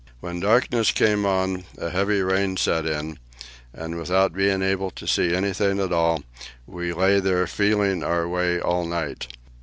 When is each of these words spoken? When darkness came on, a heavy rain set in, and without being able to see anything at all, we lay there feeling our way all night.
When 0.19 0.39
darkness 0.39 0.89
came 0.91 1.27
on, 1.27 1.65
a 1.77 1.91
heavy 1.91 2.23
rain 2.23 2.57
set 2.57 2.87
in, 2.87 3.19
and 3.71 3.99
without 3.99 4.33
being 4.33 4.63
able 4.63 4.89
to 4.89 5.05
see 5.05 5.35
anything 5.35 5.79
at 5.79 5.93
all, 5.93 6.23
we 6.65 6.91
lay 6.91 7.19
there 7.19 7.45
feeling 7.45 8.01
our 8.01 8.27
way 8.27 8.59
all 8.59 8.87
night. 8.87 9.27